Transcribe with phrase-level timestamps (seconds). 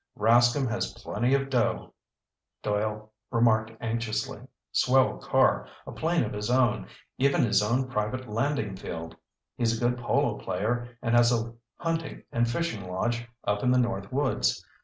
[0.17, 1.93] "Rascomb has plenty of dough,"
[2.63, 4.41] Doyle remarked enviously.
[4.71, 6.87] "Swell car, a plane of his own,
[7.19, 9.15] even his own private landing field.
[9.57, 13.77] He's a good polo player and has a hunting and fishing lodge up in the
[13.77, 14.65] north woods.